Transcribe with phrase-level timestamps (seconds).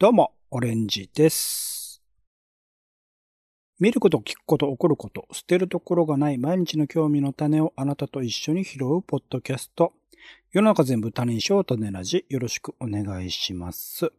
[0.00, 2.02] どうも、オレンジです。
[3.78, 9.92] 見ること、聞くこと、起こること、捨てるところがない毎日の興味の種をあなたと一緒に拾うポッドキャスト。
[10.52, 12.24] 世の中全部種にしよう種ラジ。
[12.30, 14.10] よろしくお願いします。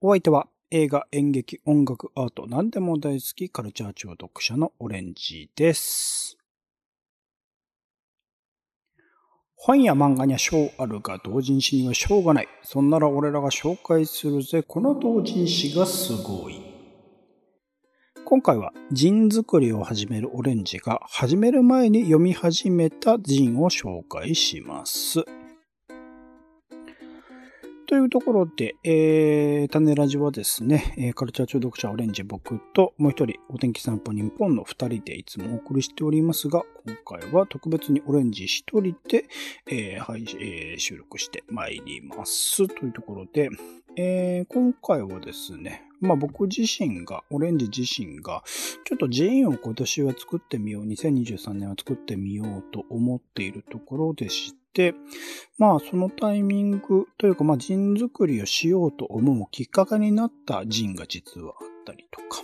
[0.00, 6.38] お相手は映画、演劇、音楽、アート、何でも大好きカルチャー中読者のオレンジです。
[9.58, 12.48] 本や漫画には賞あるが同人誌には賞がない。
[12.62, 14.62] そんなら俺らが紹介するぜ。
[14.62, 16.60] この同人誌がすごい。
[18.24, 25.24] 今回はジン作りを始めるオレンジが始める前に読み始めたジンを紹介します。
[27.86, 39.26] というところで、えー、種ラジはですね、カルチャー中読者オレンジ僕ともう一人お天気散歩日本の二人でいつもお送りしておりますが、今回は特別にオレンジ一人で、
[39.70, 42.66] えーはいえー収録してまいります。
[42.66, 43.50] というところで、
[43.96, 48.42] えー今回はですね、まあ僕自身が、オレンジ自身が、
[48.84, 54.65] ちょっとジーンを今年は作ってみよう、2023年は作ってみようと思っているところでして、
[55.58, 62.42] まあそのタイミングというか、まあジン作りをしようと思うきっかけになった人が実はあったりとか、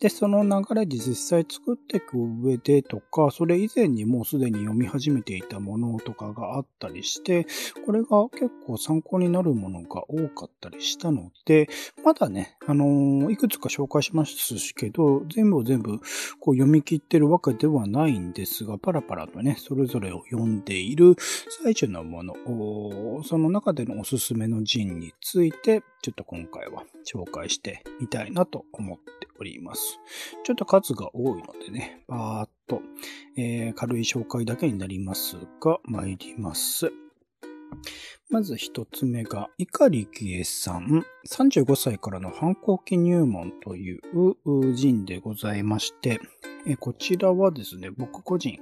[0.00, 7.46] で、その流れで実際作っていく上でとか、それ以前にもうすでに読み始めていたものとかがあったりして、
[7.84, 11.68] これが結構参考になるものが多かったりしたので、
[12.04, 15.98] まだね、あのいくつか紹介しますけど、全部を全部
[16.40, 21.16] こう読み切ってるわけではないんですが、パラパラとね、それぞれを読んでいる
[21.62, 22.34] 最中のもの、
[23.24, 29.65] その中でのおすすめの陣について、ちょっと今回は紹介してみたいなと思っております。
[29.66, 29.98] ます
[30.44, 32.80] ちょっと数が多いのでね、バーっと、
[33.36, 36.92] えー軽い紹介だけになりますが、参ります。
[38.28, 44.00] まず一つ目が、碇喜恵さん、35歳からの反抗期入門という
[44.44, 46.20] う陣でございまして、
[46.80, 48.58] こちらはですね、僕個人、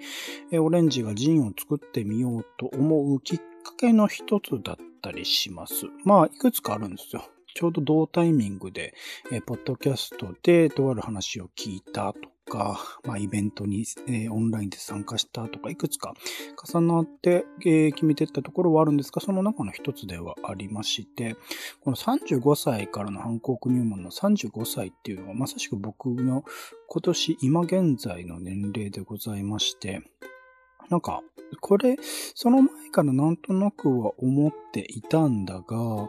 [0.52, 5.86] オレンジが陣を作ってみようと思うきっかけの一つだったりします。
[6.04, 7.24] まあ、いくつかあるんですよ。
[7.54, 8.94] ちょうど同タイミングで、
[9.32, 16.14] えーポッドキャストでとある話を聞いたとか、まあ、イベントに、えーオンラインで参加したとか、いくつか
[16.72, 21.36] 重なって、えー決めていったところはあるんですが、その中の一つではありまして、
[21.80, 26.44] この35歳からの反抗期入門の35歳っていうのは、まさしく僕の
[26.88, 30.02] 今年、今現在の年齢でございまして、
[30.90, 31.22] なんか、
[31.60, 31.96] これ、
[32.34, 36.08] その前からなんとなくは思っていたんだが、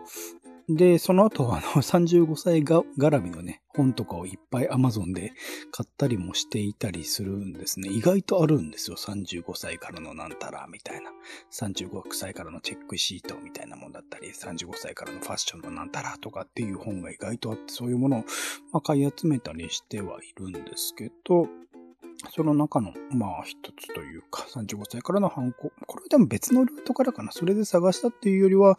[0.67, 5.33] で、その後、あの、 35歳が絡みのね、本とかをいっぱい Amazon で
[5.71, 7.89] 買ったりもしていたりするんですね。
[7.89, 8.97] 意外とあるんですよ。
[8.97, 11.11] 35歳からのなんたらみたいな。
[11.51, 18.25] 35歳からのチェックシートみたいなもんだったり、35歳からのファッションのなんたらとかっていう本が意外とあって、そういうものを、
[18.71, 21.47] ま、買い集めたりしてはいるんですけど、
[22.31, 25.71] その中の、まあ、一つというか、35歳からの犯行。
[25.85, 27.31] これでも別のルートからかな。
[27.31, 28.77] それで探したっていうよりは、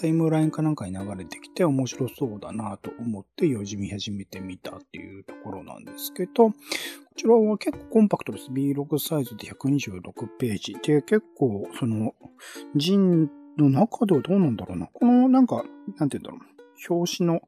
[0.00, 6.54] タイムラインかなんかに流れてきて面白そうだなと思って読み始めてみたっていうところなんですけど、こ
[7.16, 8.50] ちらは結構コンパクトです。
[8.50, 12.14] B6 サイズで126ページで、結構、その、
[12.74, 14.88] ジンの中ではどうなんだろうな。
[14.92, 15.64] この、なんか、
[15.96, 16.56] なんて言うんだろう。
[16.88, 17.40] 表紙の、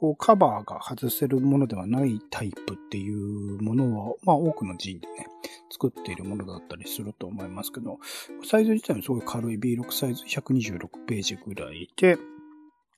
[0.00, 5.26] こう、カバーが外せるものではないタイプっていうものは、まあ、多くのジンでね、
[5.70, 7.98] 作っているものだったりすると思いますけど、
[8.42, 9.58] サイズ自体もすごい軽い。
[9.58, 12.16] B6 サイズ126ページぐらいで、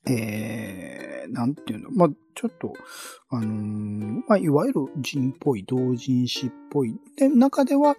[0.05, 2.73] えー、なんていうの、まあ、ちょっと、
[3.29, 6.95] あのーまあ、いわゆる人っぽい、同人誌っぽい。
[7.15, 7.95] で、中では、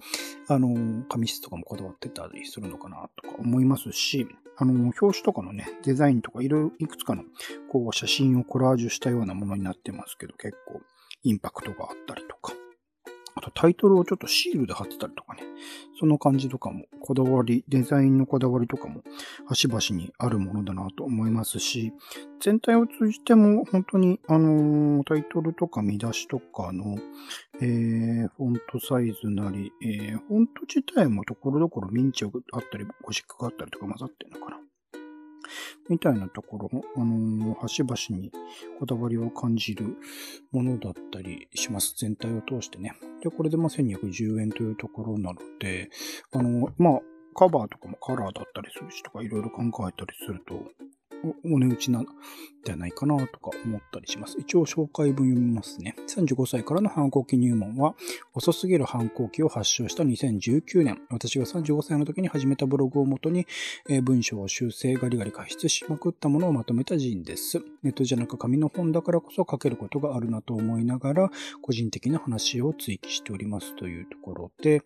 [0.48, 4.26] あのー紙質とかもこだわってたりするのかなとか思いますし、
[4.56, 7.24] あのー表紙とかのね、デザインとかいろいろいくつかの、
[7.70, 10.82] こう、写真をコラージュしたようなものになってますけど、結構、
[11.22, 12.52] インパクトがあったりとか。
[13.44, 15.42] とタイトルをちょっとシールで貼ってたりとかね。
[15.98, 19.02] その感じとかも、こだわり、デザインのこだわりとかも、
[19.46, 21.92] 端々にあるものだなと思いますし、
[22.40, 26.96] 全体を通じても、本当に、あのータイトルとか見出しとかの、
[27.60, 34.73] えー、フォントサイズなり、えー、フォント自体もところどころミンチがあったり、ゴシックがあったりとか混ざってるのかな。
[35.88, 38.30] みたいなところ、あのー端々に
[38.78, 39.96] こだわりを感じる
[40.52, 41.94] ものだったりします。
[41.98, 42.94] 全体を通してね。
[43.22, 45.90] で、これでまあ1210円というところなので、
[46.32, 47.00] あのーまあ、
[47.34, 50.54] カバーとかもカラーだったりするしとかいろいろ考えたりすると、
[51.44, 52.06] お値打ちなん
[52.64, 54.36] じゃないかなとか思ったりします。
[54.38, 55.94] 一応紹介文読みますね。
[56.08, 57.94] 35歳からの反抗期入門は、
[58.34, 63.46] 遅すぎる反抗期を発症した2019年、私が35歳の時に始めたブログをもとに、
[63.88, 67.62] えー、文章を修正ガリガリ加筆しまくったものをまとめた人です。
[67.82, 71.30] ネットじゃなく紙の本だからこそ書けることがあるなと思いながら、
[71.62, 74.82] 個人的な話を追記しておりますというところで、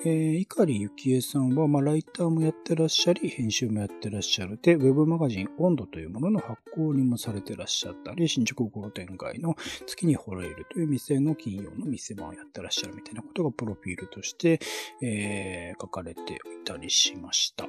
[0.00, 4.58] えー、碇幸恵さんは、まあ、ライターもやってらっしゃり、編集もやってらっしゃる。
[4.60, 9.54] で、ウェブマガジン温度というものの発行にもされてらっしゃったり、新宿ゴロ展開の
[9.86, 14.58] 月に惚れるという店の金曜の店番をやってらっしゃるみたいなことがプロフィールとして、
[15.00, 17.66] えー、書かれていたりしました。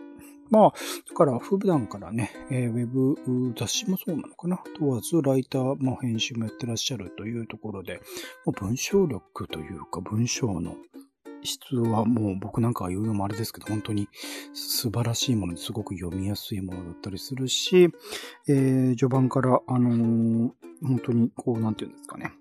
[0.49, 0.73] まあ、
[1.09, 8.01] だから普段からね、えー、ウェブ雑誌もそうなのかな問わず、ライター、まあ、編集もやってらっしゃるというところで、
[8.59, 10.75] 文章力というか文章の
[11.45, 14.09] 質はもう僕なんかが言うのもあれですけど、本当に
[14.53, 17.89] 素晴らしいものですごく読みやすいものだったりするし、
[18.47, 20.51] えー、序盤から、あのー、
[20.85, 22.31] 本当にこう、なんていうんですかね。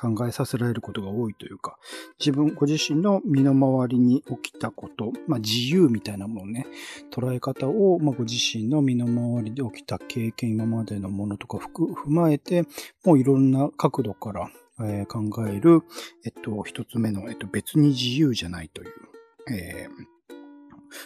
[0.00, 1.76] 考えさせられることが多いというか、
[2.20, 6.66] 自分、ご自身の身の回りに起きたこと、まあ自由みたいなものね、
[7.10, 12.62] 捉え方を、まあご自身の身の回りで起きた経験、今までのものとか踏まえて、
[13.04, 14.48] もういろんな角度から
[14.80, 15.82] えー、考える、
[16.24, 18.90] えっと、一つ目の、えっと、別に自由じゃないという、
[19.52, 20.34] えー、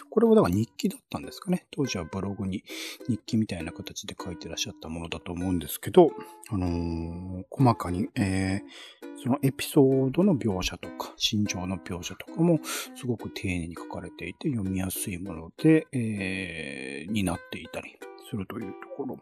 [0.09, 1.65] これはだから日記だったんですかね。
[1.71, 2.63] 当時はブログに
[3.07, 6.11] 日記みたいな形で書いてらっしゃったものだと思うんですけど、
[6.49, 12.59] あのー、細かに、えー、そのエピソードの描写とか、心情の描写とかも
[12.95, 17.97] すごく丁寧に書かれていて読みやすいもので、えー、になっていたり
[18.33, 19.19] するというところ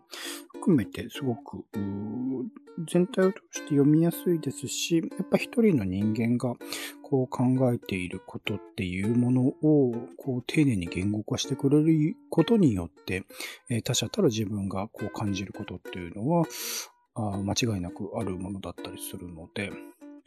[0.53, 1.65] 含めてすごく
[2.89, 6.55] 全体を通して読みやすいですし、やっぱ一人の人間が
[7.03, 7.43] こう考
[7.73, 13.23] えていることっていうものをこう丁寧に言語化してくれることによって、
[13.69, 16.45] え他者たる自分がこう感じることっていうのは
[17.15, 19.71] あ間違いなくあるものだったりするので、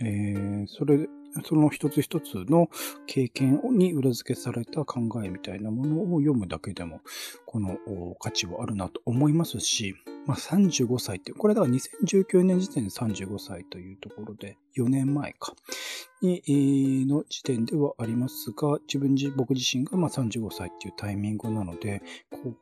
[0.00, 1.08] えー、それ
[1.44, 2.68] その一つ一つの
[3.06, 7.00] 経験に裏付けされた考えみたいなものを読むだけでも、
[7.46, 7.78] この
[8.20, 9.94] 価値はあるなと思いますし、
[10.26, 15.54] まあ、35歳って、これだから2019年時点で35歳というところで、4年前か、
[16.22, 22.02] に、の時点ではありますが、自分自、僕自身がまあ35歳っていうタイミングなので、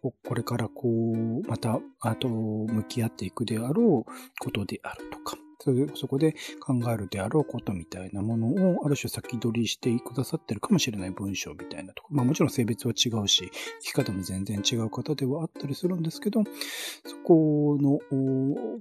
[0.01, 5.37] ここれからこう、また、あと、向き合っていくであろうことであるとか、
[5.95, 12.09] そこで考えるであろうことみたいなものを、ある種先取りしてくださってるかもしれない文章みたいなとこ。
[12.11, 13.51] まあもちろん性別は違うし、
[13.81, 16.43] 生き方も全然違う方ではあったりするんですけど、
[17.05, 17.99] そこの、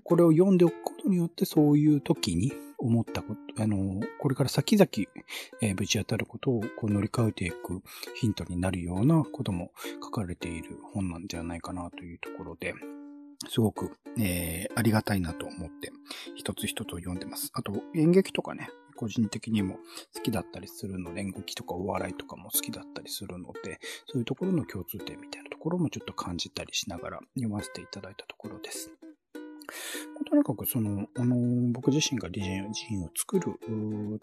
[0.03, 4.89] これを読んでおくことによってそういう時に思ったこと、あの、これから先々、
[5.61, 7.81] えー、ぶち当たることをこう乗り換えていく
[8.15, 9.71] ヒントになるようなことも
[10.03, 12.73] 書かれている本なんじゃないかなというところで、
[13.49, 15.91] すごく、えー、ありがたいなと思って、
[16.35, 17.51] 一つ一つを読んでます。
[17.53, 19.79] あと、演劇とかね、個人的にも
[20.15, 28.91] 好きだったりするので、演劇とかお笑いとかも好きだったりするので、そういうところの共通点みたいなところもちょっと感じたりしながら読ませていただいたところです。
[30.29, 33.59] とにかくその、あの、僕自身がジンを作る、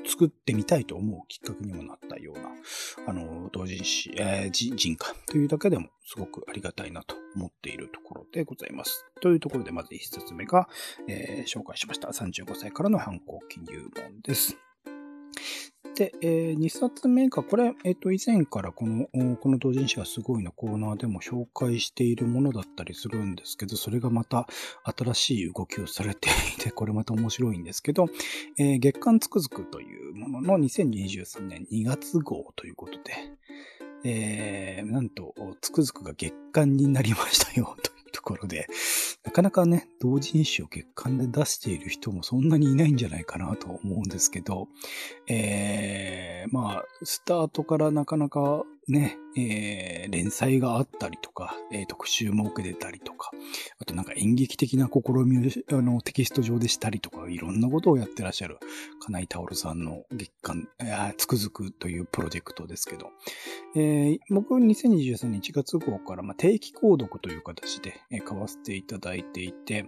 [0.06, 2.50] 作ってみたいと思うきっかけにもなったような、
[3.06, 9.06] あの、同人誌、えー、人かというだけでもすごくありがたいなと思っているところでございます。
[9.20, 10.68] というところで、まず一冊目が、
[11.08, 12.08] えー、紹介しました。
[12.08, 14.67] 35歳からの反抗期入門です。
[15.98, 19.08] で、えー、2冊目が、これ、えっ、ー、と、以前からこの、
[19.38, 24.46] この同人誌がすごいのコーナーでも紹介しているものだったりするんですけど、それがまた
[24.96, 28.06] 新しい動きをされていて、これまた面白いんですけど、
[28.58, 33.00] えー、月刊つくづくというものの2023年2月号ということで、
[34.04, 37.97] えー、なんと、つくづくが月刊になりましたよ、と
[38.28, 38.66] ころで、
[39.24, 44.68] なかなかね、同人誌を月間で出している人もそんなにいないんじゃないかなと思うんですけど、
[45.26, 53.30] えー、まあ、スタートからなかなかね、えー、連載があったりとか、えー、特集も受けてたりとか、
[53.78, 58.58] あとなんか演劇的な試みをあのテキスト上でしたりとか、いろんなことをやってらっしゃる、
[59.00, 60.68] 金井薫さんの月間、
[61.18, 63.10] つくづくというプロジェクトですけど、
[63.76, 69.84] えー、僕2023年1月号から、まあ、定期購読という形で、え買わせていただいていて、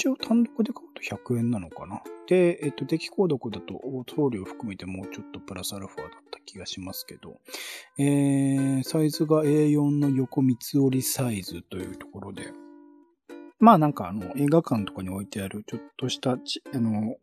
[0.00, 2.00] 一応単独で買うと100円なのかな？
[2.26, 3.74] で、えっと、出来購読だと
[4.08, 7.38] 送料含めてもうちょっとプラスアルファだった気がしますけど、
[7.98, 12.46] えー、サイズが A4 の横三つ折りサイズというところで、
[13.58, 17.16] まあなんかあの映画館とかに置いてあるちょっとしたち、あの、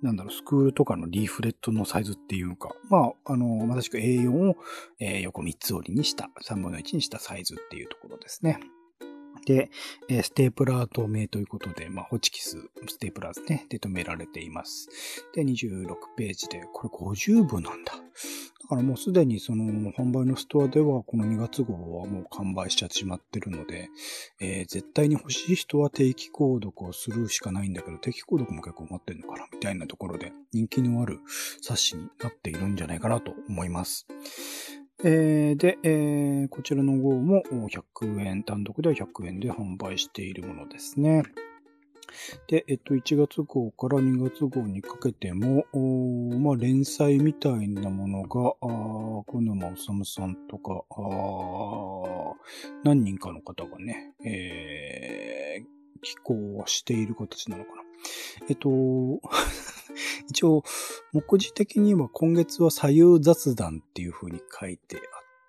[0.00, 4.56] なんだろう、スクールとかのリーフレットのサイズっていうか、まあ、あの、まさしく A4 を、
[5.00, 8.60] えー、横三つ折りにした、3分の1にしたサイズっていうところですね。
[9.46, 9.70] で、
[10.08, 14.88] えステープラー留めということで、まあ、ホチキス、ステープラーですね、で止められています。
[15.34, 17.92] で、26ページで、これ50部なんだ。
[17.92, 23.88] だからもうすでにその販売のストアではこの2月号はもう完売しちゃってしまってるので、
[24.40, 31.20] えー、絶対に欲しい人は定期購読をするしかないんだけど、定期購読も結構待ってんのかなみたいなところで人気のある
[31.62, 34.08] 冊子になっているんじゃないかなと思います。
[35.04, 41.22] えー、で、えー、こちらの号も100円、単独では100円で販売しているものですね。
[42.48, 45.66] で、えっと、1月号から2月号にかけても、
[46.40, 50.84] まあ、連載みたいなものが、あ小沼治さんとか、
[52.82, 57.82] 何人かの方がね、えー、寄稿している形なのかな。
[58.48, 58.68] えっと、
[60.28, 60.62] 一応、
[61.12, 65.02] 目次的には今月は左右雑談っていう風に書いてあっ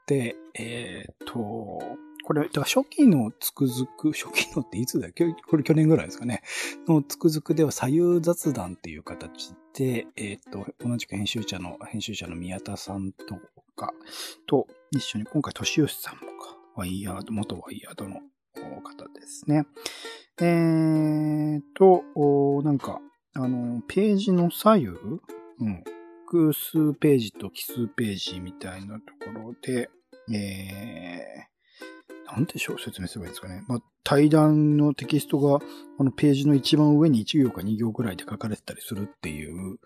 [0.05, 1.79] て、えっと、
[2.27, 6.41] これ、だから初期のつくづく、初期のっていつだっけこれ去年ぐらいですかね。
[6.85, 13.39] のつくづくでは左右雑談っていう形で、えっ、と、同じく編集者の、編集者の宮田さんと
[13.77, 13.93] か、
[14.45, 18.19] と一緒に今回、年吉さんもか、ワイヤード、元ワイヤードの
[18.81, 19.65] 方ですね。
[20.41, 22.99] えーと、なんか、
[23.39, 25.83] あの、ページの左右、うん、
[26.25, 29.89] 複数ページと奇数ページみたいなところで、
[30.33, 33.63] えー、なんでしょう説明すればいいんですかね。
[33.67, 35.59] まあ、対談のテキストが、
[35.99, 39.77] あのページの一番上に1行か2行くらいで書かれてたりするっていう、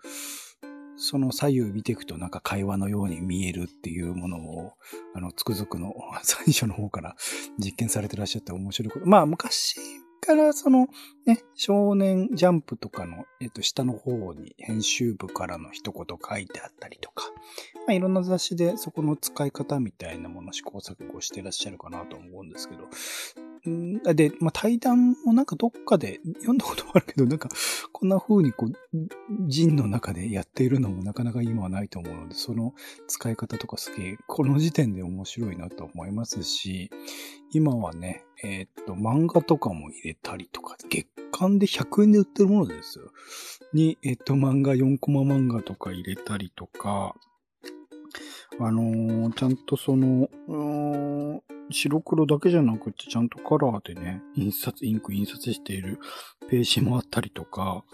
[0.96, 4.72] その左右見ていくとなんか会話のように見えるっていうものを、
[5.14, 5.92] あの、つくづくの
[6.22, 7.16] 最初の方から
[7.58, 9.06] 実験されてらっしゃって面白いこと。
[9.06, 9.76] まあ、昔
[10.24, 10.88] からその
[11.26, 17.30] ね、少年ジャンプとかの、えっと、下の方に編集部からの一言書いてあったりとか、
[17.86, 22.84] まあ、いろんな雑誌でそこの使い方みたいなもの試行錯誤してらっしゃるかなと思うんですけど、
[23.64, 27.48] で、まあ、対談もなんかどっかで読んだこともあるけど、なんか
[27.92, 28.72] こんな風にこう、
[29.46, 32.74] 人の中でやっているのもなかなか今はないと思うので、その
[33.06, 36.90] 使い方とかすげえ、この時点で面白いなと思いますし、
[37.52, 43.12] 今はね、えー、っと、漫画とかも入れたりとか、月間で100円で売ってるものですよ。
[43.72, 47.14] に、えー、っと、漫画4コマ漫画とか入れたりとか、
[48.60, 50.28] あのー、ちゃんとその、
[51.70, 55.98] 白黒だけじゃなくて、ちゃんとカラーでね、印刷、インク印刷している
[56.48, 57.84] ページもあったりとか、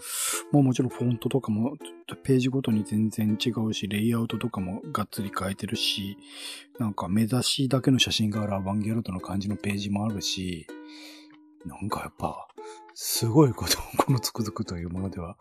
[0.51, 1.77] まあもちろんフォントとかも、
[2.23, 6.17] ページごとに全然違うし、レイアウトとかもがっつり変えてるし、
[6.77, 10.67] なんか目指しだけの写真があるアバンギャルドの感じのページもあるし、
[11.65, 12.47] なんかやっぱ、
[12.93, 15.37] すごいことをこのつくづくというものでは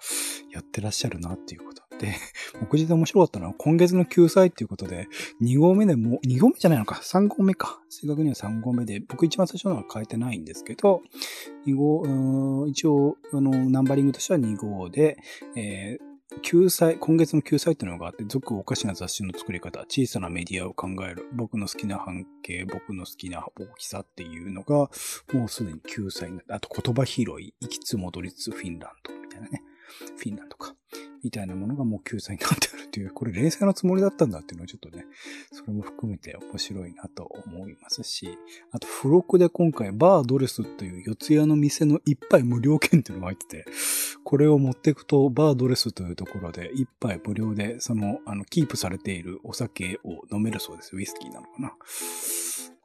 [0.53, 1.88] やってらっしゃるなっていうこと。
[1.99, 2.15] で、
[2.61, 5.09] 目次で面白かったのは今月の救済っていうことで、
[5.43, 7.81] 2号目でも、2号目じゃないのか、3号目か。
[7.89, 11.03] 正確には3号目で、僕一番最初のは変えてないんですけど、
[11.67, 15.19] 2号、一応、あの、ナンバリングとしては2号で、
[15.57, 16.09] えー
[16.43, 24.91] 救済、今月の救済っていうのがあって、続おかしな雑誌の作り方、小さなメディアを考える、僕の好きな半径、僕の好きな大きさっていうのが、
[25.33, 29.63] もうすでに救済になって、あと言葉拾い、行きつ戻りつフィンランドみたいなね。
[30.19, 30.78] フィンランドか。
[31.23, 35.05] みたいなものがもう救済になってるっていう、これ連載のつもりだったんだっていうのはちょっとね、
[35.53, 38.39] それも含めて面白いなと思いますし、
[38.73, 43.67] あと付録で今回バードレスっていう四谷の店の一杯無料券っていうのが入ってて、
[44.25, 50.95] これを持っていくとバードレスというところで一杯無料でその、あの、キープされているお酒を飲めるそうです。
[50.95, 51.73] ウイスキーなのかな。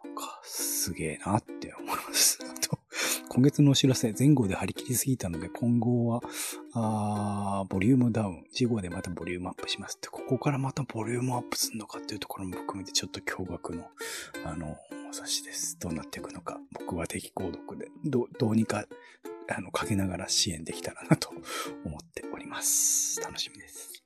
[0.03, 2.39] なんか、すげえなって思います。
[2.43, 2.77] あと、
[3.29, 6.21] 今月のお知らせ、前後で張り切りすぎたので、今後は、
[6.73, 13.87] あボリュームダウン、次号でまたボリュームアップしますって、ここからまたボリュームアップするのかっていうところも含めてちょっと驚愕の、
[14.45, 14.77] あの、
[15.09, 15.77] お察しです。
[15.79, 16.59] どうなっていくのか。
[16.73, 18.85] 僕は敵購読で、ど、どうにか、
[19.49, 21.29] あの、かけながら支援できたらなと
[21.85, 23.19] 思っております。
[23.21, 24.03] 楽しみです。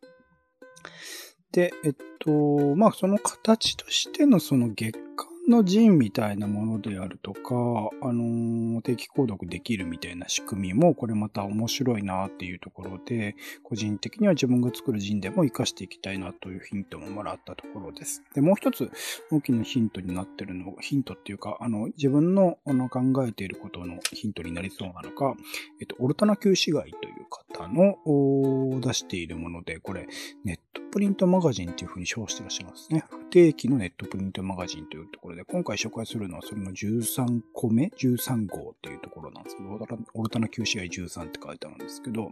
[1.52, 7.56] で、えっと、まあ、その形としてのその月間の陣みたいなものであるとか、
[8.02, 18.24] あのー、定期購読できるみたいな仕組みも、これまた面白いなっていうところで、個人的には自分が作る陣でも活かしていきたいなというヒントももらったところです。
[18.36, 18.92] で、もう一つ
[19.32, 25.34] 大きなヒントになってるの、ヒントっていうか、あの、自分のあの考えていることのヒントになりそうなのが、
[25.80, 30.08] えっと、オルタナ旧市街という方の出しているもので、これ、
[30.44, 33.04] ネットプリントマガジンっていうふうに称してらっしゃいますね。
[33.08, 39.70] 不定期のネットプリントマガジンというところで、今回紹介するのはそれの13個目 ?13 号っていうところなんですけど、
[40.16, 42.32] オルタナ旧試合13って書いてあるんですけど、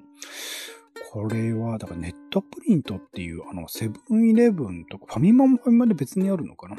[1.11, 6.77] これは、だからネットプリントっていう、あの、セブンイレブンとか、ファミマもファミマで別にあるのかな？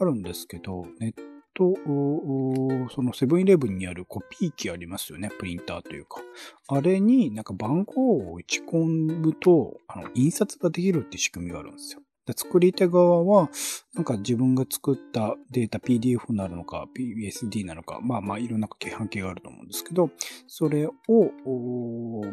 [0.00, 1.14] あるんですけど、ネッ
[1.54, 1.74] と、
[2.94, 5.30] そのセブンイレブンにあるコピー機ありますよね？
[5.38, 6.20] プリンターというか。
[6.68, 12.00] あれになんか番号を打ち込むと、あの、印刷ができるって仕組みがあるんですよ。
[12.36, 13.50] 作り手側は、
[13.94, 20.10] なんか自分が作ったデータ PDF になるのか、PBSD なのか、まあまあいろんな規範形があると思うんですけど、
[20.46, 20.92] それを、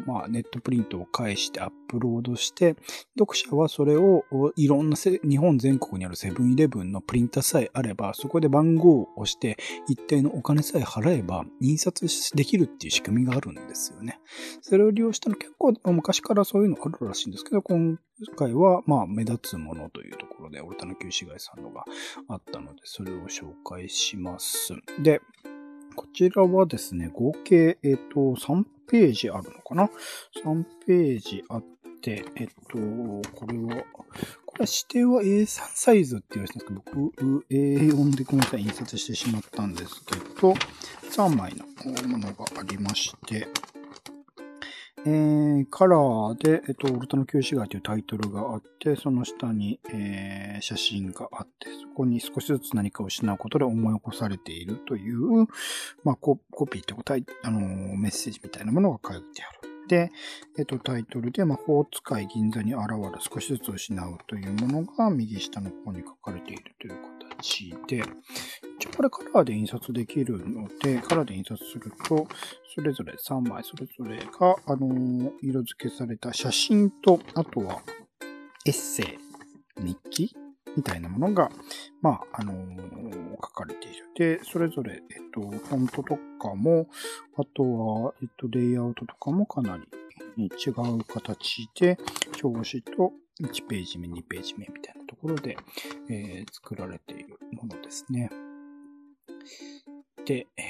[0.06, 2.76] まあネットプリントを返してアップロードして、
[3.18, 4.24] 読者はそれを
[4.56, 12.06] いろんな日本全国にあるセブンイレブンのプリンターさえあれば、そこで番号を押して一定のお金さえ払えば印刷
[12.36, 14.20] できるっていう仕組みがあるんですよね。
[14.62, 17.98] それを利用したの結構昔からそういうのあるらしいんですけど、今
[18.36, 21.84] 回はまあ目立つものというところで、オルタナ旧市街さんのが
[22.28, 24.74] あったので、それを紹介します。
[25.02, 25.20] で、
[25.96, 29.90] こちらはですね、合計、えっ、と、3ページあるのかな
[30.44, 31.64] ?3 ページあっ
[32.02, 32.78] て、えっ、と、
[33.36, 33.84] これは、
[34.46, 40.54] これは指定は A3 サイズって言われてたんですけど、僕、A4 でごめんなさい、印刷してしまったんですけど、
[41.10, 41.66] 3枚の
[42.08, 43.48] ものがありまして、
[45.06, 55.46] えー、カラーで、えっと、オルトの旧市街というタイトルがあって、その下に、えー、写真があって、そこに少しずつ何かを失うことで思い起こされているという、
[56.04, 59.70] まあ、コピーってことは、あのー、メッセージみたいなものが書いてある。
[59.90, 60.12] で、
[60.56, 66.94] えっと、タイトルで、魔法使い銀座に現れ少しずつ失うというものが右下の方に書かれているという
[67.28, 68.04] 形で、
[68.78, 72.28] 一応これカラーで印刷できるので、カラーで印刷すると、
[72.72, 77.82] それぞれ3枚それぞれが、あの、色付けされた写真と、あとは
[78.64, 80.36] エッセイ、日記
[80.76, 81.50] みたいなものが、
[82.00, 84.06] まあ、あのー、書かれている。
[84.38, 86.86] で、それぞれ、えっと、フォントとかも、
[87.36, 89.78] あとは、えっと、レイアウトとかもかな
[90.36, 91.98] り違う形で、
[92.42, 95.56] 表紙と1ページ目、2ページ目みたいなところで、
[96.08, 98.30] えー、作られているものですね。
[100.24, 100.62] で、え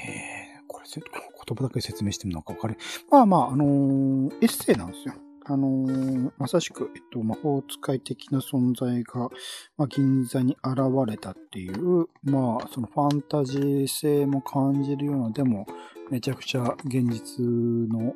[0.61, 2.77] ー、これ、 言葉だけ説明してみるのか分かる。
[3.09, 5.13] まあまあ、あのー、エッセイなんですよ。
[5.45, 9.29] あのー、まさしく、えっと、魔法使い的な存在が、
[9.77, 15.65] まあ、銀座に現れたっていう、まあ、そのファンタジー性も感じるような、でも、
[16.11, 18.13] めちゃくちゃ現実の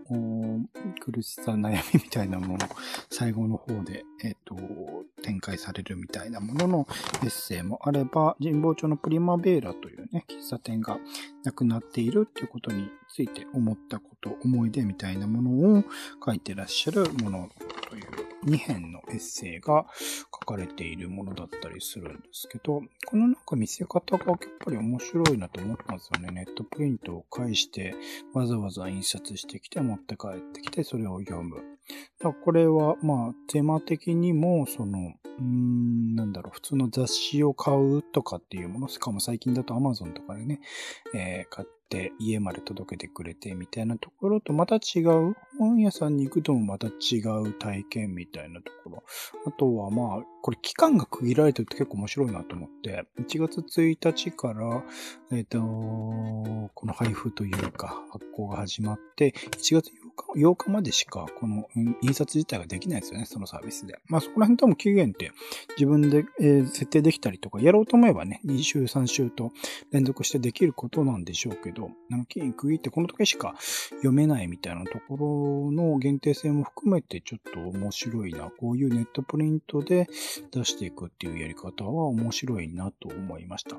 [0.99, 2.59] 苦しさ、悩みみたいなもの、
[3.09, 4.53] 最後の方で、えっ、と、
[5.23, 6.87] 展開されるみたいなものの
[7.23, 10.99] エッセイもあれば、神保町のプリマベーラというね、喫茶店が
[11.45, 15.83] なくなっているっていうことについて思ったこと、思い出みたいなものを
[16.23, 17.49] 書いてらっしゃるもの
[17.89, 19.85] という2編のエッセイが
[20.33, 26.31] 書かれているものだったりするんですけど、このなんか見せ方がやっぱり面白いなと思ったんですよね。
[26.31, 27.95] ネットプリントを介して
[28.33, 31.57] わざわざ印刷してきて持って帰ってきてそれを読む。
[32.19, 40.61] だこれはまあテーマ的にもその、うーん、なんだろう、普通の雑誌を買うとかっていうもの、しかも最近だと Amazon とかでね、
[41.13, 49.03] えー、買って家まで届けてくれてみたいなところとまた違う、本屋さんに行くともまた違う体験みたいなところ。
[49.47, 54.83] あとはまあ、これ期間が区切られてると結構面白いなと思って、1月1日から、
[55.31, 59.91] えっ、ー、と、この配布というか発行が始まって、1月
[60.35, 61.67] 8日までしかこの
[62.01, 63.97] 印刷自体ができないですよね、そのサービスで。
[64.07, 65.31] まあそこら辺多分期限って
[65.77, 69.51] 自分で、えー、設定できたりとか、やろうと思えばね、2週3週と
[69.91, 73.55] 連続してできることなんでしょうけど、あの期限区切ってこの時しか
[73.95, 78.51] 読めないみたいなところの限定性も含めてちょっと面白いな。
[78.59, 80.07] こういうネットプリントで
[80.51, 83.77] 出していくっていうやり方は面白いなと思いました。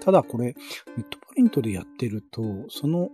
[0.00, 0.54] ただこれ、
[0.96, 3.10] ネットプリントでやってると、その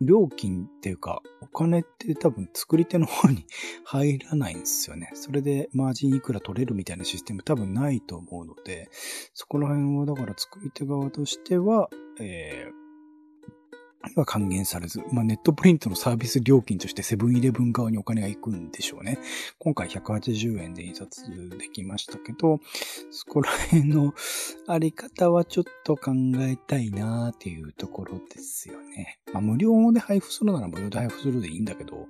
[0.00, 3.44] 料金っていうか、お金って多分作り手の方に
[3.84, 5.10] 入らないんですよね。
[5.14, 8.88] それでマージンいくら取れるみたいなシステム多分ないと思うので、
[9.34, 11.88] そこら辺はだから作り手側としては、
[12.20, 12.87] えー
[14.16, 19.18] は還元されず、まあ、ネットプリントのサービス料金としてセブンイレブン側にお金が行くんでしょうね。
[19.58, 22.60] 今回180円で印刷できましたけど、
[23.10, 24.14] そこら辺の
[24.66, 29.18] あり方はちょっと考えたいなーっていうところですよね。
[29.32, 32.06] まあ、無料で配布するなら無料で配布するでいいんだけど、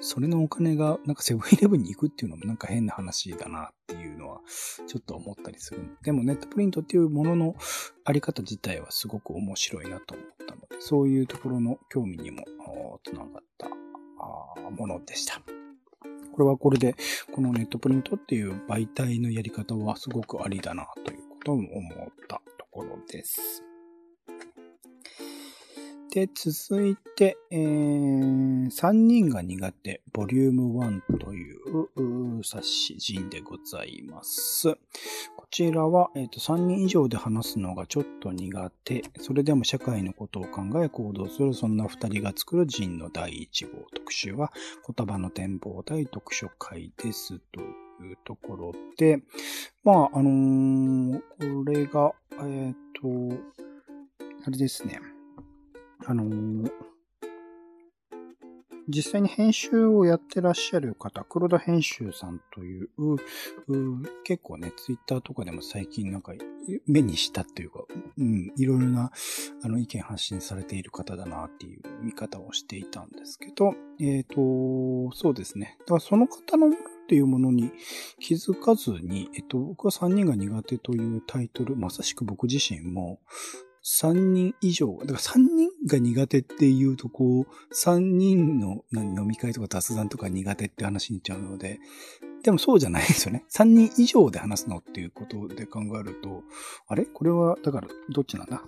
[0.00, 4.40] それのお金がなんかセブンイレブンに行くっていうのもなんか変な話だなっていうのは
[4.86, 5.96] ちょっと思ったりする。
[6.02, 7.54] でもネットプリントっていうものの
[8.04, 12.44] あり方自体はすごく面白いなと思ったので、そういうところの興味にも
[13.04, 13.68] つながった
[14.70, 15.42] ものでした。
[16.32, 16.94] これはこれで、
[17.32, 21.68] このネットプリントっていう媒体のやり方はすごくありだなということを思っ
[22.28, 23.69] たところです。
[26.10, 34.74] で、続いて、えー、3人が苦手、ボリューム1という冊子人でございます。
[35.36, 44.52] こちらは、えーと、3人以上で話すのがちょっと苦手、それでも社会のことを考え行動する、そんな2人が作る人の第1号特集は、
[44.96, 49.22] 言葉の展望大読書会ですというところで、
[49.84, 53.60] まあ、あのー、これが、えっ、ー、と、
[54.44, 55.00] あれですね。
[56.06, 56.70] あのー、
[58.88, 63.16] 実際に編集をやってらっしゃる方、黒田編集さんという、う
[64.24, 66.32] 結構ね、ツイッターとかでも最近なんか
[66.86, 67.84] 目にしたっていうか、
[68.18, 69.12] うん、いろいろな
[69.62, 75.76] あの意見発信されている方だなっていう見方をしていたんですけど、えっ、ー、と、そうですね。
[75.80, 77.72] だからその方のものっていうものに
[78.18, 83.20] 気づかずに、えっと、僕は3人が苦手というタイトル、まさしく僕自身も、
[83.84, 91.80] 3人以上、だから3人が苦手っていうと、こう、3人の飲み会とか雑談とか苦手って話になっちゃうので、
[92.42, 93.44] でもそうじゃないですよね。
[93.50, 96.42] 3人以上で話すのっていうことで考えると、
[96.88, 97.04] あれ？
[97.04, 98.62] これは、だから、どっちなんだ、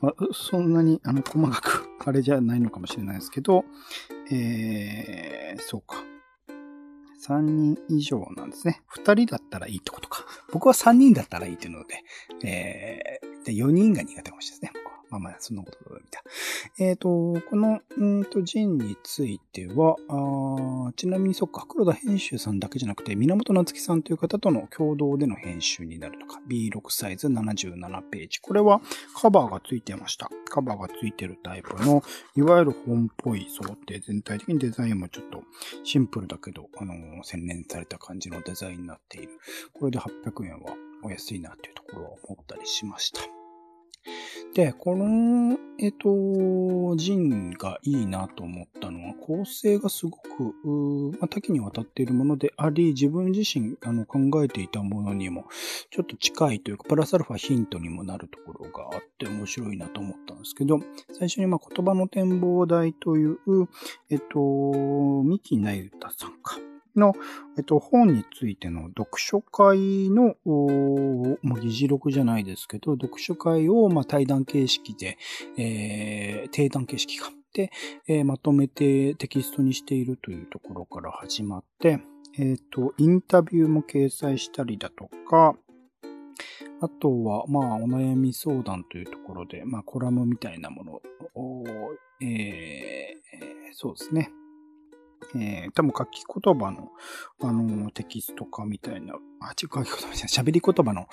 [0.00, 3.64] まあ、そんなに、あの、細かく、 あれじゃないのかもしれないですけど、
[4.30, 6.02] えー、そうか。
[7.26, 8.82] 3人以上なんですね。
[8.94, 10.26] 2人だったらいいってことか。
[10.52, 12.04] 僕は3人だったらいいっていうので、
[12.46, 14.84] えー、で4人が苦手かもしれないですね。
[15.14, 16.22] まあまあ、そんなことだみたい
[16.78, 16.86] な。
[16.86, 28.40] えっ、ー、と、この、うんと、ジンについては、あちなみにそっか、黒田編集さんだけじゃなくて、源夏樹さんという方との共同での編集になるとか、B6 サイズ77ページ。
[28.40, 28.80] これは
[29.14, 30.30] カバーがついてました。
[30.48, 32.02] カバーがついてるタイプの、
[32.36, 35.44] いわゆる本っぽい想定、全体的にデザインもちょっと
[35.84, 39.38] シンプルだけど、あのー、洗練された感じのデザインになっている。
[39.72, 43.33] これで800円はお安いなっていうところは思ったりしました。
[44.54, 50.54] で、この、えっ、と、ジンがいいなと思ったのは、構成がすごく、
[51.18, 55.46] まあ、多岐にわたっているものであり、自分自身あの考えていたものにも、
[55.90, 60.78] ちょっと近いというか、プラスアルファヒントにもなるところがあって面白いなと思ったんですけど、
[61.10, 63.38] 最初にまあ言葉の展望台という、
[64.10, 66.58] えっ、と、三木なゆたさんか。
[66.96, 67.14] の、
[67.56, 75.18] えっと、本についての読書会の、もう議事録じゃないですけど、読書会を、まあ、対談形式で、
[75.56, 77.30] えー、定談形式か。
[77.52, 77.70] で、
[78.08, 82.00] えー、まとめてテキストにしているというところから始まって、
[82.36, 85.54] えっ、ー、と、インタビューも掲載したりだとか、
[86.80, 90.92] あとは、まあ、お悩み相談というところで、まあ、コラムみたいなもの
[91.34, 91.64] を、
[92.20, 94.30] えー、そうですね。
[95.34, 96.90] えー、多分書き言葉の、
[97.40, 101.06] あのー、テキスト化みたいな、あ、違う、書き言葉じゃ喋り言葉の、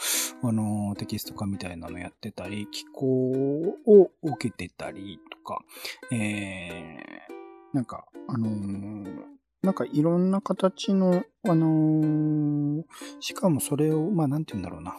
[0.43, 5.63] あのー、テキスト化みたいなのやってたり、気候を受けてたりとか、
[6.11, 8.49] えー、なんか、あの、
[9.61, 12.83] なんかいろんな形の、あの、
[13.19, 14.97] しかもそれを、まあなんて言うんだろうな。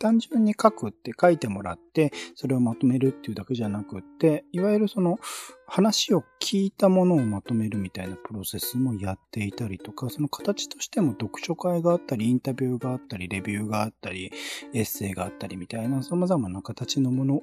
[0.00, 5.18] 単純に書くって書いてもらって、それをまとめるっていうだけじゃなくって、いわゆるその
[5.66, 14.32] 話を聞いたものをまとめるみたいなプロセスもやっていたりとか、その形としても読書会があったり、インタビューがあったり、レビューがあったり、
[14.72, 17.42] エッセイがあったりみたいな様々な形のものを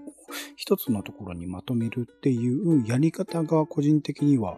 [0.56, 4.58] 一つのところにまとめるっていうやり方が個人的には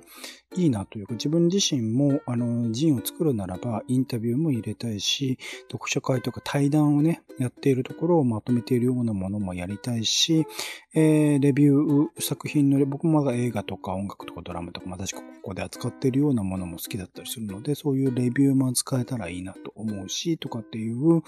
[0.56, 5.38] いいなというか、自分自身も、あの、ジンを作るならば、インタビューも入れたいし、
[5.72, 10.48] 読書会とか対談をね、やっているところをまとめているようなものもやりたいし、
[10.96, 21.22] えー、レビュー作品の、僕もまだ映画とか音楽とかドラマとか、私ここで扱っているようなものも好きだったりするので、そういうレビューも使えたらいいなと思うし、とかっていう、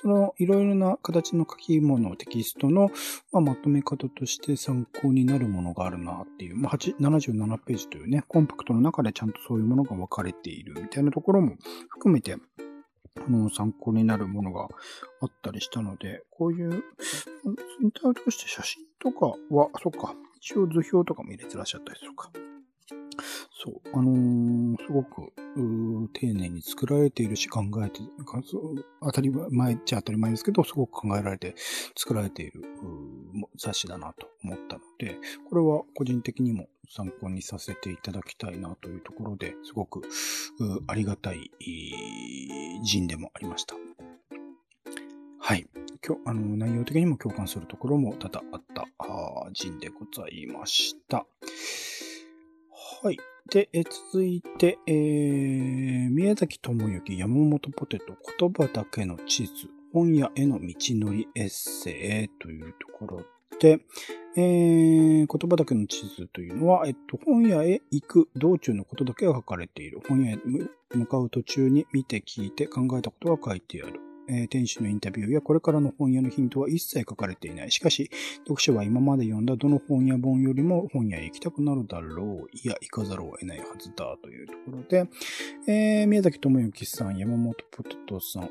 [0.00, 2.90] そのいろいろな形の書き物、テキストの、
[3.32, 11.56] まあ、まとめ方として参考になるものがあるなっていう、まあ、77ページというね、コンパクトの中でちゃんとそういうものが分かれているみたいなところも
[11.88, 12.36] 含めて、
[13.16, 14.68] あの、参考になるものが
[15.20, 16.84] あったりしたので、こういう、
[17.80, 22.30] 全体を通して写真とかは、そっか、一応図表とかも入れてらっしゃったりとか。
[23.52, 23.80] そう。
[23.92, 25.32] あのー、すごく、
[26.12, 28.00] 丁寧に作られているし、考えて、
[29.02, 31.54] 当たり前っちゃ当たり前ですけど、すごく考えられて
[31.96, 32.64] 作られている
[33.56, 40.02] 雑誌だなと思ったので、これは個人的にも参考にさせていただきたいなというところで、すごく
[40.86, 41.50] ありがたい
[42.82, 43.74] 人でもありました。
[45.38, 45.66] はい。
[46.06, 48.86] 今日、あの、内容的にも共感するところも多々あった
[49.52, 51.26] 人でございました。
[53.02, 53.16] はい。
[53.50, 59.52] で、え続いて、えー、宮崎智之山本ポテト言葉だけの地図
[59.92, 63.24] 本屋への道のりエッセイというところ
[63.58, 63.80] で、
[64.36, 70.00] えー、言葉だけの地図というのは、えっと、本屋へ行く道中のことだけが書かれている。
[70.06, 70.38] 本屋へ
[70.94, 74.09] 向かう途中に見て聞いて考えたことが書いてある。
[74.30, 77.70] えー、店主のインタビューやこれからの本屋のヒントは一切書かれていない。
[77.72, 78.10] しかし、
[78.44, 82.48] 読者は今まで読んだどの本屋本よりも本屋へ行きたくなるだろう。
[82.52, 84.16] いや、行かざるを得ないはずだ。
[84.22, 85.08] というところで、
[85.66, 88.46] えー、宮崎智之さん、山本ポテトさん、お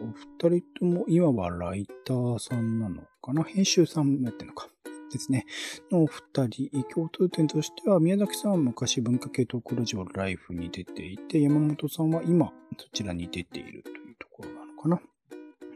[0.49, 3.43] 二人とも今はライターさんなのかな？
[3.43, 4.67] 編集さんやってるのか。
[5.11, 5.47] ですね。
[5.91, 15.01] のお二人、共通点としては、宮崎さんは昔文化系トークラジオライフに出ていて、山本さんは今そちらに出ているというところなのかな。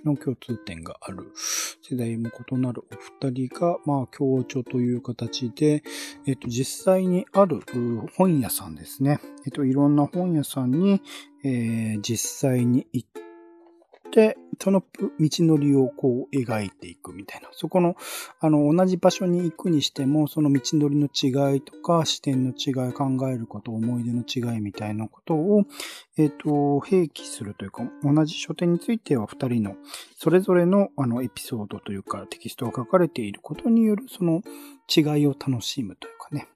[0.05, 1.31] の共通点がある。
[1.81, 5.83] 世代も異なるお二人が、まあ、共著という形で、
[6.25, 7.61] えっと、実際にある
[8.15, 9.19] 本屋さんですね。
[9.45, 11.01] えっと、いろんな本屋さんに、
[11.43, 13.09] えー、実際に行っ
[14.11, 17.49] て、その道のりをこう描いていくみたいな。
[17.51, 17.95] そこの、
[18.39, 25.65] あの、同じ場所に行くにしても、その道のりの違いとか、視点の違い、考えること、思い出の違いみたいなことを、
[26.17, 26.49] えっ、ー、と、
[26.85, 29.75] 併記するというか、同じ書店については二人の、
[30.15, 34.41] それぞれの、あの、エピソードというか、テキストが書かれていることによる、その
[34.95, 36.47] 違いを楽しむというかね。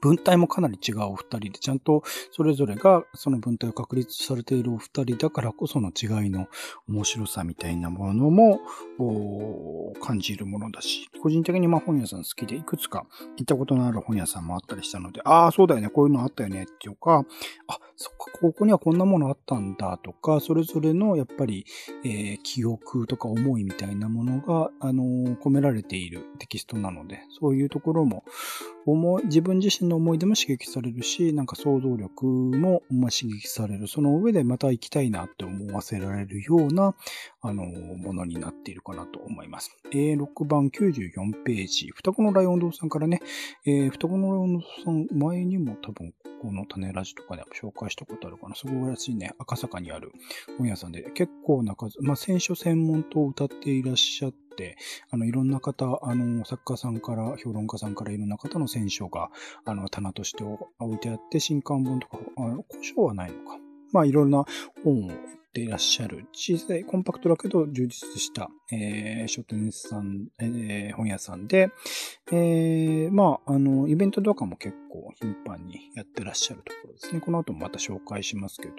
[0.00, 6.48] 文体もかなり違うお二人で、ちゃんとそれぞれがその文体を確立されているお二人だからこその違いの
[6.88, 8.60] 面白さみたいなものも
[10.00, 17.24] 感じるものだし、個人的にまあ本屋さん好きでいくつか行ったことのある本屋さんもあったりしたので、ああ、そうだよね、こういうのあったよねっていうか、
[17.66, 21.64] あ、そっか、ここにはこんなものあったんだとか、それぞれのやっぱり、
[22.04, 28.24] えー、記憶とか思いみたいなものが、あのー、込められているテキストなので、そういうところも、
[28.84, 33.86] 思、自分自身の思い出も刺激されるし、なんか想像力も、まあ、刺激される。
[33.86, 36.96] その上でまた行きたいなって思わせられるような、
[37.40, 39.70] あのー、ものになっているかなと思います。
[39.92, 43.20] A6 番94ページ、双子のライオン堂さんからね、
[43.64, 46.12] えー、双子のライオン堂さん、前にも多分、
[46.42, 48.54] この種ラジとかで紹介したことあるかな。
[48.54, 50.12] すごいらしいね、赤坂にある
[50.58, 54.76] 本屋さんで、結構な数、まあ、選書専門と歌っていらっしゃって、
[55.10, 59.30] あの、いろんな方、あの、作家さんから、評論家さんからいろんな方の選書が、
[59.64, 63.58] あの、棚として置いてあって、新刊本とか、あの、古書はないのか。
[63.92, 64.44] まあ、いろんな
[64.84, 65.10] 本を
[65.52, 71.68] っていらっしゃる小さいコンパクトだけど充実した、えー、書店さん、えー、本屋さんで、
[72.32, 77.20] えー、まあ、あの、イベントとかも結構頻繁にやってらっしゃるところですね。
[77.20, 78.74] この後もまた紹介しますけど、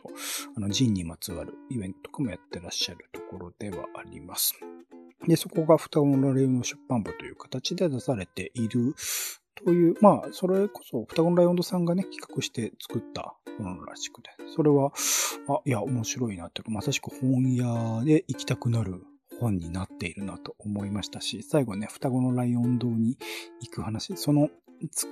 [0.57, 4.55] あの、ジンにまつわるイベントとかもやってらっしゃるところではあります。
[5.27, 8.95] で、そこが双子のレオの出版部という形で出されている
[9.55, 14.91] という、まあ、それこそ双子のライオンドさんがね、企画して作ったものらしくて、それは、
[15.47, 19.03] あ、いや、面白いなというか、まさしく本屋で行きたくなる
[19.39, 23.17] 本になっているなと思いましたし、最後ね、双子のライオン堂に
[23.61, 24.49] 行く話、その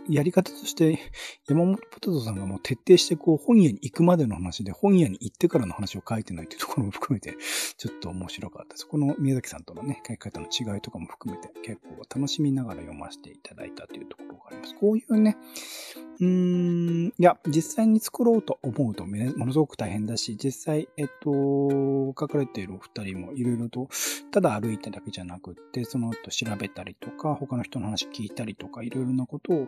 [0.09, 0.99] やり方として、
[1.47, 7.37] 山本ポテトさんがもう徹底してこう本屋に行くまでの話で、本屋に行ってからの話を書いてないというところも含めて、
[7.77, 8.87] ちょっと面白かったです。
[8.87, 14.75] この宮崎さんとのね、書き方の違いとかも含めて、結構楽しみながら読ませていただいたというところがあります。
[14.75, 15.37] こういうね、
[16.21, 23.89] うーん、いや、実際に作ろうと思うとものすごく大変だし、実際、えっと、書かれているお二人もいろいろと、
[24.31, 29.67] ただ歩いただけじゃなくって、その後調べたりとか、他の人の話聞いたりとか、いろいろなことを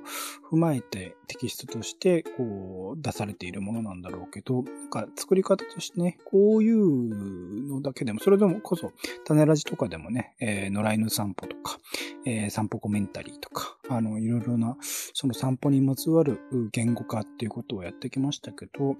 [0.52, 8.92] 踏まえてテキストとして、こう、出されているものなんだろうけど、なんか作り方としてね、こういうのだけでも、それでもこそ、
[9.26, 11.80] 種ラジとかでもね、えー、野良犬散歩とか、
[12.26, 18.98] えー、散歩コメンタリーとか、あの、いろいろな、その散歩にまつわる言語化っていうことをやってきましたけど、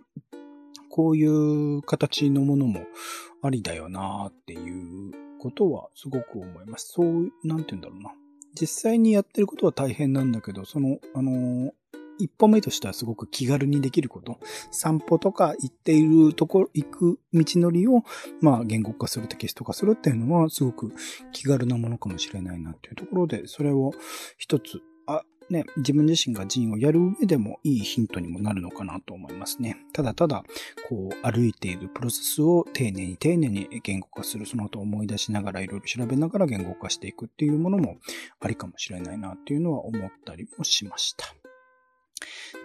[0.90, 2.82] こういう形のものも
[3.42, 6.94] ありだよなっていうことはすごく思います。
[6.94, 8.12] そう、なんて言うんだろうな。
[8.60, 11.74] 実際にやってることは大変なんだけど、その、あの、
[12.20, 14.40] 一歩目としてはすごく気軽にできること。
[14.72, 18.04] 散歩とか行っているところ、行く道のりを、
[18.42, 20.94] まあ、言語化する、テキスト化するっていうのは、すごく
[21.32, 23.94] 気軽なものかもしれないなっていうところで、それを
[24.38, 24.82] 一つ、
[25.54, 29.78] ね、自分自身が人をやる上でもいいヒントにもなるのかなと思いますね。
[29.94, 30.44] ただただ、
[30.90, 37.98] こう、歩いているプロセスを丁寧に丁寧に言語化する、その後思い出しながらいろいろ調べながら言語化していくっていうものも
[38.42, 41.28] ありかもしれないなっていうのは思ったりもしました。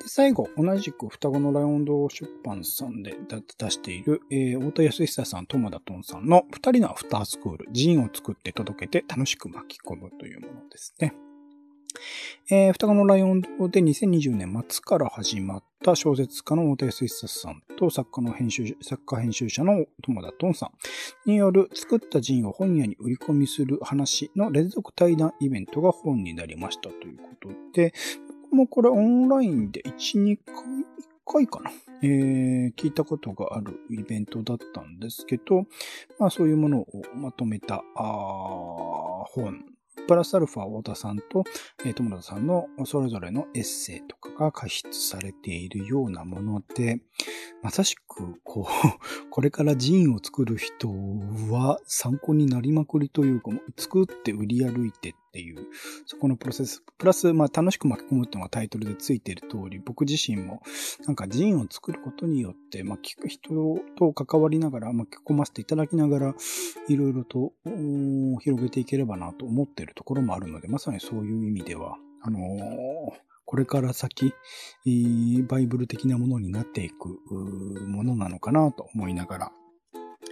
[0.01, 3.15] で、最後、同じく双子のライオン堂出版さんで
[3.59, 11.15] 出している、えー、太田康久さん、友田トンさんの二人のアフタースクール、ジーンを作って届けて楽しく巻き込むというものですね。
[12.51, 13.49] えー、双子のライオンで
[13.81, 20.71] 2020年末から始まった小説家の大手水一さんと作家の編集、作家編集者の友田トンさ
[21.27, 27.93] んによる作ったジンを本屋に売り込みする話の連続対談イベントが本になりましたということで、
[28.51, 29.93] 僕もこれオンラインで1、
[30.25, 31.71] 2回、1回かな。
[32.01, 35.67] えー、聞いたことがあるイベントだったんですけど、
[36.19, 39.65] まあそういうものをまとめたあ本
[40.07, 41.45] プラスアルファ太田さんと、
[41.85, 47.01] えー、友田さんのそれぞれのエッセイとかが加筆されているようなもので、
[47.63, 48.65] まさしく、こう、
[49.31, 50.89] これから寺院を作る人
[51.51, 55.67] は参考になりまくりというか、作って売り歩いてっていう、
[56.07, 56.83] そこのプロセス。
[56.97, 60.63] プラス、まあ、楽しく巻き込むっていうのがタイトルでついている通り、僕自身も、
[61.07, 63.51] なんかジンを作ることによって、まあ、聞く人
[63.97, 66.35] と関わりながら、巻き込ませていただきながら、
[66.89, 67.53] いろいろと
[68.41, 74.35] 広げていければなと思っているところもあるので、まさにそういう意味では、あのー、これから先、
[75.49, 77.21] バイブル的なものになっていく
[77.87, 79.53] ものなのかなと思いながら、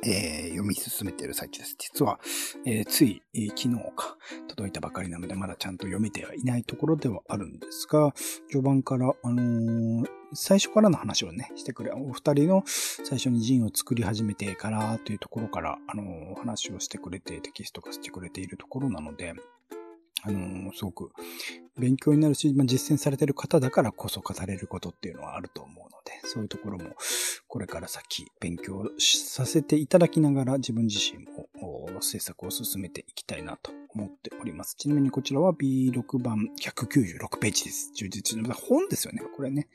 [0.05, 1.77] えー、読み進めている最中です。
[1.79, 2.21] 実は、
[2.65, 4.17] えー、つい、えー、昨日か
[4.49, 8.13] 届いたばかりなので、まだちゃんと読めてはいないところではあるんですが、
[8.51, 19.35] 序盤から、あの、最初からの話をね、してくれ、お二人の最初に陣を作り始めてからというところから、あの、話をしてくれて、テキスト化してくれているところなので、
[20.23, 21.13] あのすごく
[21.79, 26.97] 勉強になるし、まあ、実践されてる方だからこそ語れることっていうのはあると思うので、そういうところも
[27.49, 31.49] これから先勉強させていただきながら自分自身も
[32.01, 34.75] 制作を進めていきたいなと思っております。
[34.77, 37.93] ちなみにこちらは B6 番196ページです。
[37.95, 39.23] 充実の本ですよね。
[39.37, 39.69] これね。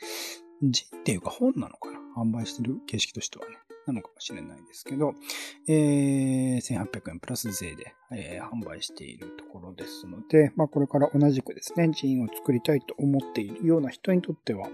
[0.63, 3.58] 字っていうか本なのかな販売してる形式としてはね。
[3.88, 5.13] なのかもしれないですけど、
[5.67, 14.67] えー、1800円プラス税で、えー、販売しているところですので、まあこれから同じくですね、ジンを作りたいと思っているような人にとっては、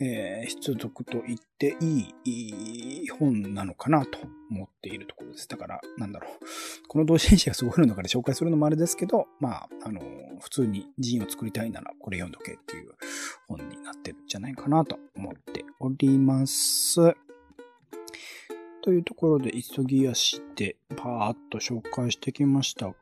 [0.00, 4.18] えー、必読と言っていい本なのかなと
[4.50, 5.48] 思っているところです。
[5.48, 6.88] だから、なんだろう。
[6.88, 10.00] この同人誌がすごいの中で紹介するのもあれですけど、まあ、あの、
[10.40, 12.92] 普通にジンを作りたいならこれ読んどけっていう
[13.48, 17.23] 本になってるんじゃないかなと思っております。
[18.82, 22.94] というところで急ぎ足でパーッと紹介してきましたが、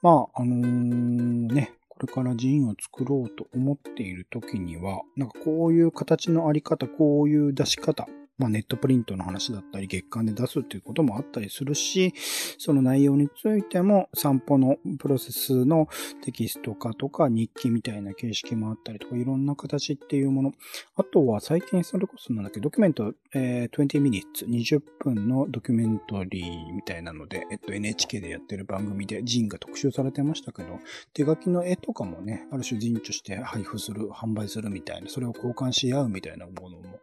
[0.00, 8.06] まあ、あのー、ね、これからジンを作ろうと思っている時には、なんかこういう形のあり方、こういう出し方
[8.42, 12.12] まあ、ネットプリントの話だったり、月間で出すっていうこともあったりするし、
[12.58, 15.88] その内容についても散歩のプロセスの
[16.24, 20.54] テキスト化とか日記みたいな形式もあったりとか、いろんな形っていうもの。
[20.96, 30.80] あとは最近それこそなんだっけ、ドキュメント、えー、20 minutes、20分のドキュメントリーみたいなので、えっと NHK でやってる番組でジンが特集されてましたけど、
[31.14, 36.98] 手書きの絵とかもね、ある種人として配布する、販売するみたいな、それを交換し合うみたいなものも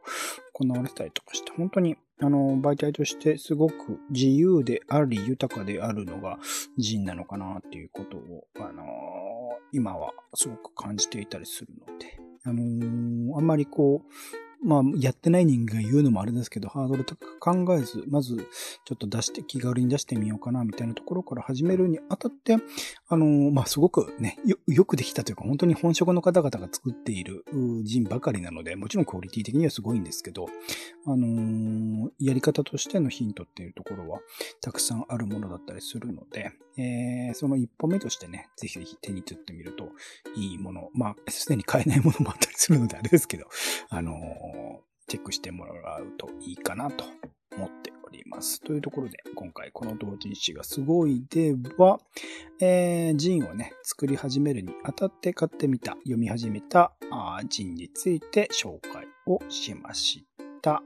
[0.60, 6.38] 行われたりとかして、本当に、あの、媒体としてすごく自由であり、豊かであるのが
[6.78, 8.84] 人なのかなっていうことを、あの、
[9.72, 18.48] 今はすごく感じていたりするので、あのあんまりこう、まあ、やってない人間が言うのもあれですけど、ハードル高く考えず、まず、
[18.86, 22.58] ちょっと出して、気軽に出してみようかな、みたいなところから始めるにあたって、
[23.08, 27.45] あのー、まあ、すごくねよ、よくできたというか、本当に本職の方々が作っている
[27.86, 30.48] 人ばかりなので、もちろんクオリティ的にはすごいんですけど、
[31.06, 34.19] あのー、やり方としてのヒントっていうところは、
[34.62, 39.89] たくさんあるものだったりするので、えー、その一歩目としてね、ぜひぜひ手に取ってみると
[40.36, 43.48] いいもの、まあ、すでに買えないものもあったりするのであれですけど、
[43.89, 44.13] あの
[45.08, 47.04] チェックしてもらうといいかなと
[47.58, 48.62] 思っております。
[48.62, 52.00] というところで、今回この同人誌がすごいでは、
[52.62, 60.26] えー、ジンをね、作り始めるにあたって買ってみた、読み始めたあジンについて紹介をしまし
[60.62, 60.82] た。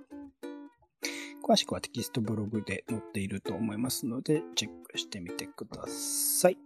[1.44, 6.58] 詳しくはテキストブログで載っていると思いますので、チェックしてみてください。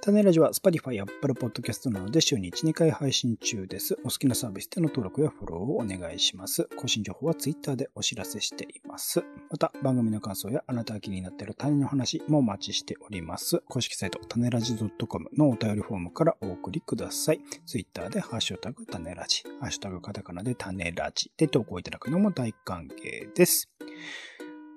[0.00, 3.98] 種ラジは Spotify、Apple Podcast などで週に1、2回配信中です。
[4.02, 6.64] お好きなサービスでの登録やフォローをお願いします。
[6.76, 9.22] 更新情報は Twitter でお知らせしています。
[9.50, 13.62] また、番組の感想やあなたが気になっている種の話もお待ちしております。
[13.68, 17.40] 公式サイト、種ラジ .com のお便りフォームからお送りください。
[17.66, 23.68] Twitter でハッシュタグ種ラジ、ハッシュタグカタカナで種ラジで投稿いただくのも大歓迎です。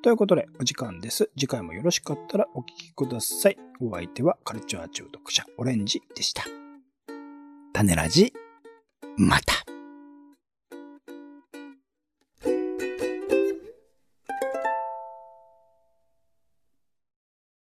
[0.04, 1.32] ということで、お時間です。
[1.40, 3.58] 次回もよろしかったらお聴きください。
[3.80, 6.44] お相手はカルチャー中毒者オレンジでした。
[7.72, 8.34] 種ラジ、
[9.16, 9.73] また。